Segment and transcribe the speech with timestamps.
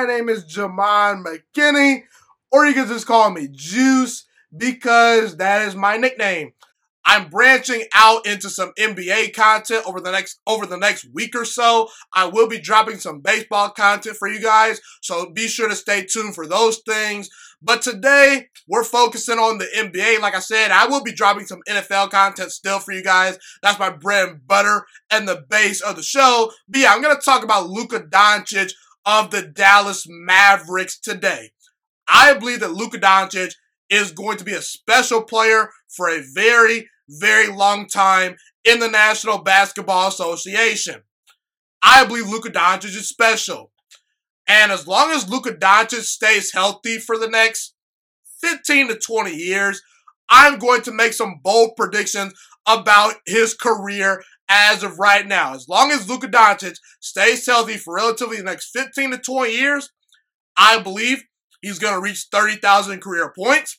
[0.00, 2.04] My name is Ghiman McKinney,
[2.50, 4.24] or you can just call me Juice
[4.56, 6.54] because that is my nickname.
[7.04, 11.44] I'm branching out into some NBA content over the next over the next week or
[11.44, 11.88] so.
[12.14, 16.06] I will be dropping some baseball content for you guys, so be sure to stay
[16.06, 17.28] tuned for those things.
[17.60, 20.22] But today we're focusing on the NBA.
[20.22, 23.38] Like I said, I will be dropping some NFL content still for you guys.
[23.62, 26.52] That's my bread and butter and the base of the show.
[26.70, 28.72] But yeah, I'm gonna talk about Luka Doncic
[29.04, 31.50] of the Dallas Mavericks today.
[32.08, 33.54] I believe that Luka Doncic
[33.88, 38.88] is going to be a special player for a very, very long time in the
[38.88, 41.02] National Basketball Association.
[41.82, 43.72] I believe Luka Doncic is special.
[44.46, 47.74] And as long as Luka Doncic stays healthy for the next
[48.40, 49.82] 15 to 20 years,
[50.28, 52.32] I'm going to make some bold predictions
[52.66, 55.54] about his career as of right now.
[55.54, 59.90] As long as Luka Doncic stays healthy for relatively the next 15 to 20 years,
[60.56, 61.22] I believe
[61.62, 63.78] he's going to reach 30,000 career points.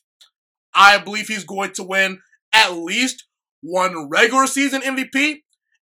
[0.74, 2.20] I believe he's going to win
[2.54, 3.26] at least
[3.60, 5.42] one regular season MVP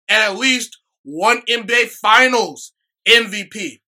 [0.07, 2.71] and at least one NBA Finals
[3.07, 3.81] MVP.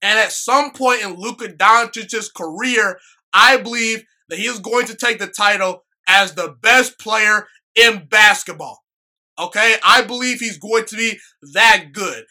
[0.00, 2.98] And at some point in Luka Doncic's career,
[3.32, 8.06] I believe that he is going to take the title as the best player in
[8.06, 8.85] basketball.
[9.38, 9.76] Okay?
[9.84, 11.18] I believe he's going to be
[11.54, 12.24] that good.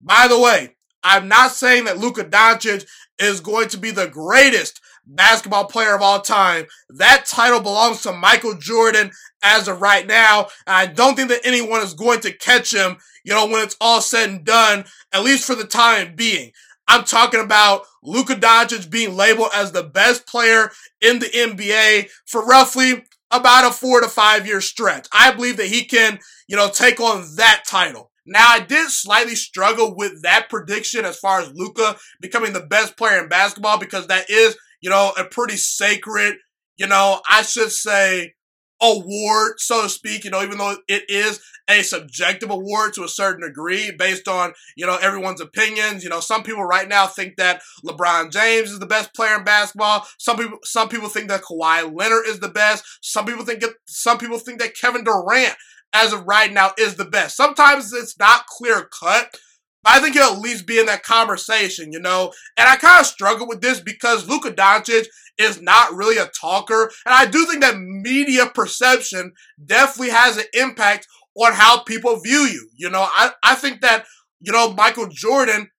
[0.00, 2.86] By the way, I'm not saying that Luka Doncic
[3.18, 6.66] is going to be the greatest basketball player of all time.
[6.88, 9.10] That title belongs to Michael Jordan
[9.42, 10.48] as of right now.
[10.66, 14.00] I don't think that anyone is going to catch him, you know, when it's all
[14.00, 16.52] said and done, at least for the time being.
[16.88, 20.70] I'm talking about Luka Doncic being labeled as the best player
[21.00, 25.06] in the NBA for roughly about a four to five year stretch.
[25.12, 26.18] I believe that he can,
[26.48, 28.10] you know, take on that title.
[28.26, 32.96] Now, I did slightly struggle with that prediction as far as Luka becoming the best
[32.96, 36.36] player in basketball because that is you know, a pretty sacred,
[36.76, 38.34] you know, I should say,
[38.82, 43.08] award, so to speak, you know, even though it is a subjective award to a
[43.08, 46.02] certain degree based on, you know, everyone's opinions.
[46.02, 49.44] You know, some people right now think that LeBron James is the best player in
[49.44, 50.06] basketball.
[50.18, 52.84] Some people, some people think that Kawhi Leonard is the best.
[53.00, 55.54] Some people think some people think that Kevin Durant
[55.92, 57.36] as of right now is the best.
[57.36, 59.34] Sometimes it's not clear cut.
[59.82, 62.32] But I think he'll at least be in that conversation, you know?
[62.56, 65.06] And I kind of struggle with this because Luka Doncic
[65.38, 66.90] is not really a talker.
[67.06, 69.32] And I do think that media perception
[69.64, 72.68] definitely has an impact on how people view you.
[72.76, 74.04] You know, I, I think that,
[74.40, 75.70] you know, Michael Jordan,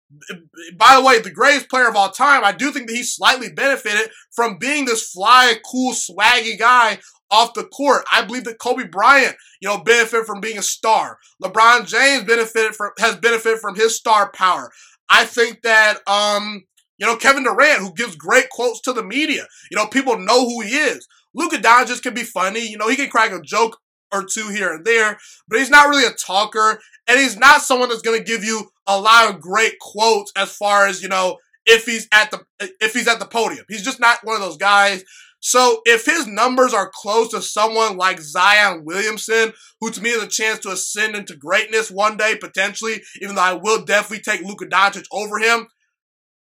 [0.77, 3.51] by the way, the greatest player of all time, I do think that he slightly
[3.51, 6.99] benefited from being this fly, cool, swaggy guy
[7.31, 8.03] off the court.
[8.11, 11.17] I believe that Kobe Bryant, you know, benefited from being a star.
[11.41, 14.71] LeBron James benefited from has benefited from his star power.
[15.09, 16.63] I think that um,
[16.97, 19.47] you know, Kevin Durant, who gives great quotes to the media.
[19.71, 21.07] You know, people know who he is.
[21.33, 22.69] Luka Doncic can be funny.
[22.69, 23.77] You know, he can crack a joke
[24.13, 27.89] or two here and there, but he's not really a talker, and he's not someone
[27.89, 31.37] that's going to give you a lot of great quotes as far as you know
[31.65, 32.41] if he's at the
[32.79, 33.65] if he's at the podium.
[33.69, 35.03] He's just not one of those guys.
[35.41, 40.23] So if his numbers are close to someone like Zion Williamson, who to me has
[40.23, 44.41] a chance to ascend into greatness one day potentially, even though I will definitely take
[44.41, 45.67] Luka Doncic over him,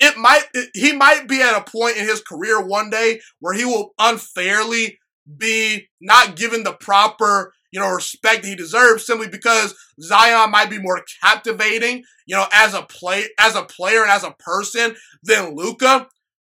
[0.00, 0.44] it might
[0.74, 4.98] he might be at a point in his career one day where he will unfairly
[5.36, 10.78] be not given the proper you know respect he deserves simply because Zion might be
[10.78, 15.54] more captivating you know as a play as a player and as a person than
[15.54, 16.08] Luka.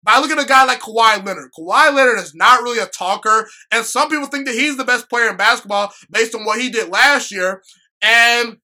[0.07, 1.51] But I look at a guy like Kawhi Leonard.
[1.51, 5.09] Kawhi Leonard is not really a talker, and some people think that he's the best
[5.09, 7.61] player in basketball based on what he did last year.
[8.01, 8.59] And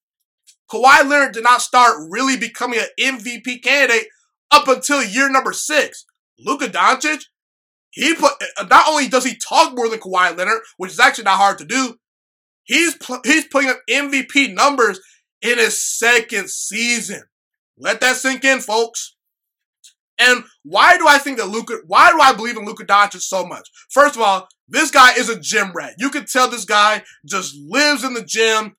[0.72, 4.07] Kawhi Leonard did not start really becoming an MVP candidate
[4.51, 6.06] up until year number six.
[6.40, 7.25] Luka Doncic,
[7.89, 8.31] he put
[8.69, 11.66] not only does he talk more than Kawhi Leonard, which is actually not hard to
[11.66, 11.98] do,
[12.63, 15.01] he's he's putting up MVP numbers
[15.42, 17.24] in his second season.
[17.78, 19.12] Let that sink in, folks.
[20.19, 23.45] And why do I think that Luka, why do I believe in Luka Doncic so
[23.45, 23.69] much?
[23.89, 25.95] First of all, this guy is a gym rat.
[25.98, 28.75] You can tell this guy just lives in the gym.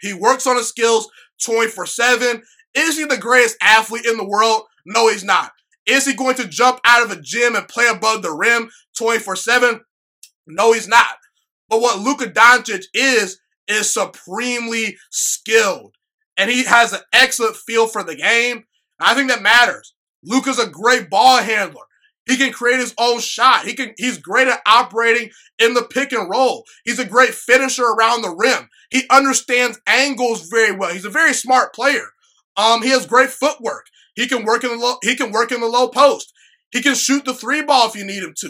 [0.00, 1.08] He works on his skills
[1.44, 2.42] 24 7.
[2.74, 4.62] Is he the greatest athlete in the world?
[4.84, 5.52] No, he's not.
[5.86, 8.68] Is he going to jump out of a gym and play above the rim
[8.98, 9.80] 24 7?
[10.46, 11.16] No, he's not.
[11.68, 15.94] But what Luka Doncic is, is supremely skilled.
[16.36, 18.64] And he has an excellent feel for the game.
[19.00, 19.94] I think that matters.
[20.26, 21.84] Luka's a great ball handler.
[22.26, 23.64] He can create his own shot.
[23.64, 25.30] He can, he's great at operating
[25.60, 26.64] in the pick and roll.
[26.84, 28.68] He's a great finisher around the rim.
[28.90, 30.92] He understands angles very well.
[30.92, 32.08] He's a very smart player.
[32.56, 33.86] Um, he has great footwork.
[34.16, 36.32] He can work in the low, he can work in the low post.
[36.72, 38.48] He can shoot the three ball if you need him to.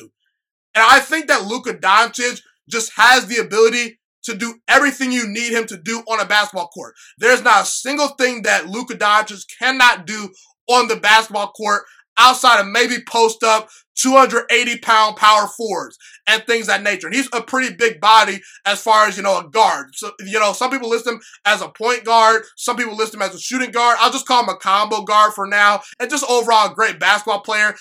[0.74, 5.52] And I think that Luka Doncic just has the ability to do everything you need
[5.52, 6.94] him to do on a basketball court.
[7.18, 10.30] There's not a single thing that Luka Doncic cannot do
[10.68, 11.84] on the basketball court
[12.18, 17.06] outside of maybe post up 280 pound power forwards and things that nature.
[17.06, 19.94] And he's a pretty big body as far as, you know, a guard.
[19.94, 22.44] So, you know, some people list him as a point guard.
[22.56, 23.96] Some people list him as a shooting guard.
[24.00, 25.80] I'll just call him a combo guard for now.
[25.98, 27.74] And just overall a great basketball player.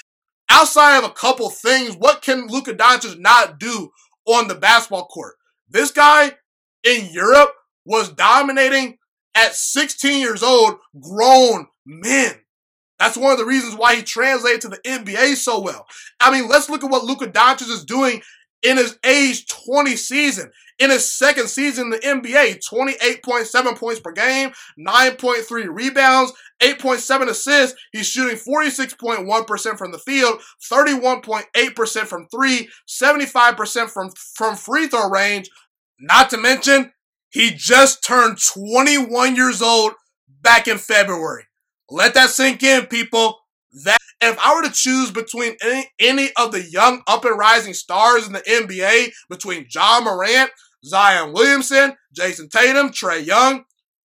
[0.49, 3.91] Outside of a couple things, what can Luka Doncic not do
[4.25, 5.35] on the basketball court?
[5.67, 6.33] This guy
[6.83, 7.51] in Europe
[7.83, 8.97] was dominating
[9.33, 12.35] at 16 years old, grown men.
[12.99, 15.85] That's one of the reasons why he translated to the NBA so well.
[16.19, 18.21] I mean, let's look at what Luka Doncic is doing
[18.63, 20.51] in his age 20 season.
[20.77, 27.79] In his second season in the NBA, 28.7 points per game, 9.3 rebounds, 8.7 assists.
[27.93, 35.49] He's shooting 46.1% from the field, 31.8% from three, 75% from, from free throw range.
[35.97, 36.91] Not to mention,
[37.29, 39.93] he just turned 21 years old
[40.41, 41.45] back in February.
[41.89, 43.39] Let that sink in, people.
[43.83, 47.73] That if I were to choose between any, any of the young up and rising
[47.73, 50.49] stars in the NBA, between Ja Morant,
[50.83, 53.65] Zion Williamson, Jayson Tatum, Trae Young,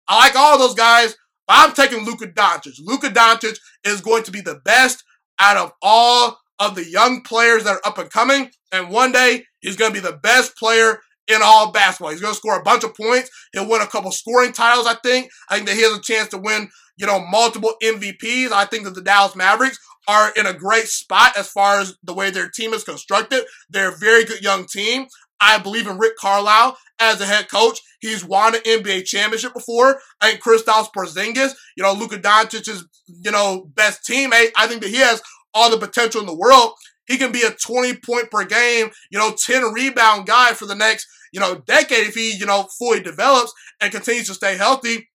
[0.07, 1.15] I like all those guys.
[1.47, 2.75] I'm taking Luka Doncic.
[2.79, 5.03] Luka Doncic is going to be the best
[5.39, 8.49] out of all of the young players that are up and coming.
[8.71, 12.11] And one day he's going to be the best player in all basketball.
[12.11, 13.29] He's going to score a bunch of points.
[13.53, 15.29] He'll win a couple scoring titles, I think.
[15.49, 18.51] I think that he has a chance to win you know, multiple MVPs.
[18.51, 22.13] I think that the Dallas Mavericks are in a great spot as far as the
[22.13, 23.43] way their team is constructed.
[23.69, 25.07] They're a very good young team.
[25.41, 27.79] I believe in Rick Carlisle as a head coach.
[27.99, 29.99] He's won an NBA championship before.
[30.21, 34.51] I think Kristaps Porzingis, you know, Luka Doncic's, you know, best teammate.
[34.55, 35.21] I think that he has
[35.53, 36.73] all the potential in the world.
[37.07, 40.75] He can be a 20 point per game, you know, 10 rebound guy for the
[40.75, 45.09] next, you know, decade if he, you know, fully develops and continues to stay healthy.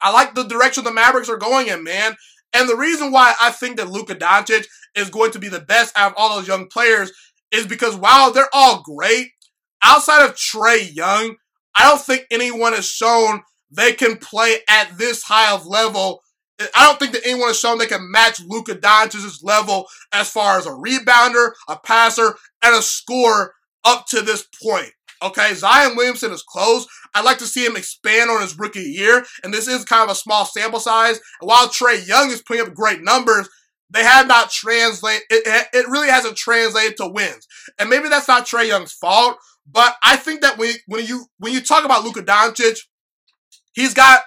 [0.00, 2.16] I like the direction the Mavericks are going in, man.
[2.52, 5.96] And the reason why I think that Luka Doncic is going to be the best
[5.96, 7.12] out of all those young players
[7.50, 9.28] is because while they're all great,
[9.82, 11.36] outside of Trae Young,
[11.74, 16.22] I don't think anyone has shown they can play at this high of level.
[16.74, 20.58] I don't think that anyone has shown they can match Luka Doncic's level as far
[20.58, 23.54] as a rebounder, a passer, and a scorer
[23.84, 24.90] up to this point.
[25.22, 26.86] Okay, Zion Williamson is close.
[27.14, 30.10] I'd like to see him expand on his rookie year, and this is kind of
[30.10, 31.20] a small sample size.
[31.40, 33.48] While Trae Young is putting up great numbers,
[33.90, 35.22] they have not translated.
[35.30, 37.46] It, it really hasn't translated to wins,
[37.78, 39.38] and maybe that's not Trae Young's fault.
[39.70, 42.78] But I think that when when you when you talk about Luka Doncic,
[43.72, 44.20] he's got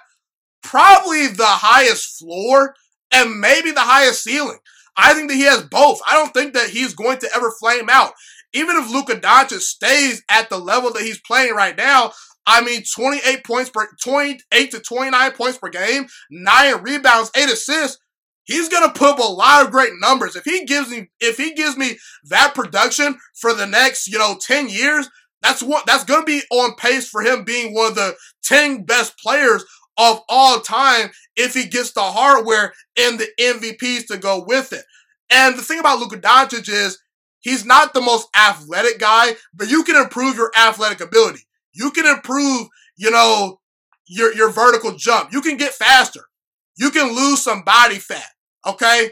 [0.62, 2.74] probably the highest floor
[3.12, 4.58] and maybe the highest ceiling.
[4.96, 6.00] I think that he has both.
[6.06, 8.12] I don't think that he's going to ever flame out
[8.54, 12.12] even if Luka Doncic stays at the level that he's playing right now,
[12.46, 17.98] I mean, 28 points per, 28 to 29 points per game, nine rebounds, eight assists.
[18.44, 20.34] He's gonna put up a lot of great numbers.
[20.34, 24.36] If he gives me, if he gives me that production for the next, you know,
[24.40, 25.08] 10 years,
[25.42, 29.16] that's what, that's gonna be on pace for him being one of the 10 best
[29.18, 29.64] players
[29.96, 34.84] of all time if he gets the hardware and the MVPs to go with it.
[35.30, 36.98] And the thing about Luka Doncic is
[37.42, 41.40] He's not the most athletic guy, but you can improve your athletic ability.
[41.74, 43.60] You can improve, you know,
[44.06, 45.32] your, your vertical jump.
[45.32, 46.22] You can get faster.
[46.76, 48.30] You can lose some body fat.
[48.66, 49.10] Okay.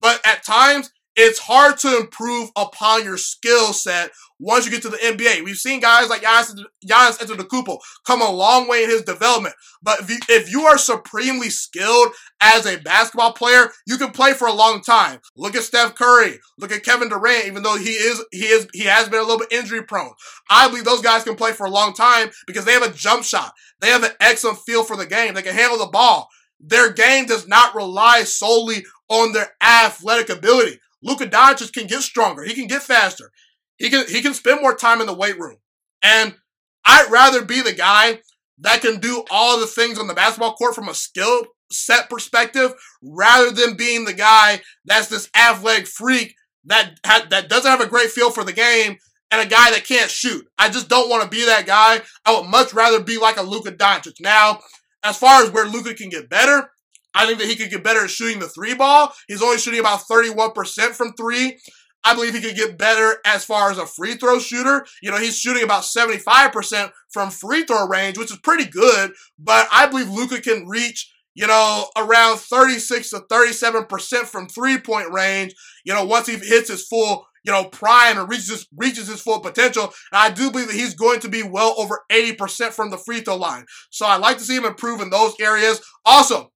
[0.00, 4.88] But at times it's hard to improve upon your skill set once you get to
[4.88, 5.44] the NBA.
[5.44, 9.54] We've seen guys like Giannis, Giannis Antetokounmpo come a long way in his development.
[9.82, 14.32] But if you, if you are supremely skilled as a basketball player, you can play
[14.32, 15.20] for a long time.
[15.36, 16.38] Look at Steph Curry.
[16.58, 17.46] Look at Kevin Durant.
[17.46, 20.12] Even though he is he is he has been a little bit injury prone,
[20.50, 23.24] I believe those guys can play for a long time because they have a jump
[23.24, 23.52] shot.
[23.80, 25.34] They have an excellent feel for the game.
[25.34, 26.28] They can handle the ball.
[26.58, 30.78] Their game does not rely solely on their athletic ability.
[31.02, 32.42] Luka Doncic can get stronger.
[32.42, 33.30] He can get faster.
[33.76, 35.56] He can he can spend more time in the weight room.
[36.02, 36.36] And
[36.84, 38.20] I'd rather be the guy
[38.58, 42.74] that can do all the things on the basketball court from a skill set perspective
[43.02, 47.88] rather than being the guy that's this athletic freak that ha- that doesn't have a
[47.88, 48.96] great feel for the game
[49.30, 50.46] and a guy that can't shoot.
[50.58, 52.02] I just don't want to be that guy.
[52.24, 54.20] I would much rather be like a Luka Doncic.
[54.20, 54.60] Now,
[55.02, 56.70] as far as where Luka can get better,
[57.14, 59.12] I think that he could get better at shooting the three ball.
[59.28, 60.54] He's only shooting about 31%
[60.94, 61.58] from three.
[62.04, 64.84] I believe he could get better as far as a free throw shooter.
[65.02, 69.68] You know, he's shooting about 75% from free throw range, which is pretty good, but
[69.70, 75.54] I believe Luka can reach, you know, around 36 to 37% from three point range,
[75.84, 79.40] you know, once he hits his full, you know, prime and reaches, reaches his full
[79.40, 79.84] potential.
[79.84, 83.20] And I do believe that he's going to be well over 80% from the free
[83.20, 83.64] throw line.
[83.90, 85.80] So I'd like to see him improve in those areas.
[86.04, 86.52] Also,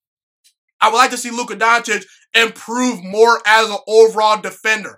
[0.81, 2.05] I would like to see Luka Doncic
[2.35, 4.97] improve more as an overall defender.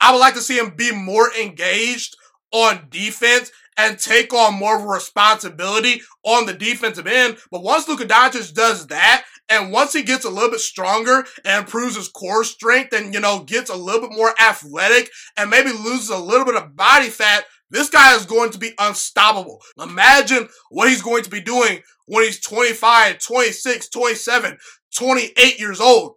[0.00, 2.16] I would like to see him be more engaged
[2.52, 7.38] on defense and take on more of a responsibility on the defensive end.
[7.50, 11.64] But once Luka Doncic does that, and once he gets a little bit stronger and
[11.64, 15.70] improves his core strength and, you know, gets a little bit more athletic and maybe
[15.70, 19.60] loses a little bit of body fat, this guy is going to be unstoppable.
[19.82, 24.58] Imagine what he's going to be doing when he's 25, 26, 27,
[24.96, 26.14] 28 years old.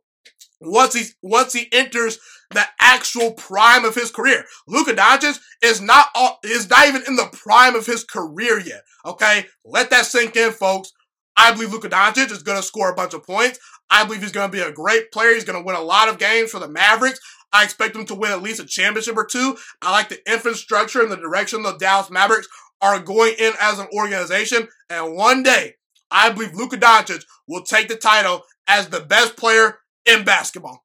[0.60, 2.18] Once he once he enters
[2.52, 4.46] the actual prime of his career.
[4.68, 6.08] Luka Doncic is not
[6.44, 8.82] is not even in the prime of his career yet.
[9.06, 10.92] Okay, let that sink in, folks.
[11.36, 13.60] I believe Luka Doncic is going to score a bunch of points.
[13.90, 15.34] I believe he's going to be a great player.
[15.34, 17.20] He's going to win a lot of games for the Mavericks.
[17.54, 19.58] I expect him to win at least a championship or two.
[19.82, 22.48] I like the infrastructure and the direction the Dallas Mavericks
[22.82, 24.68] are going in as an organization.
[24.90, 25.76] And one day,
[26.12, 30.84] I believe Luka Doncic will take the title as the best player in basketball.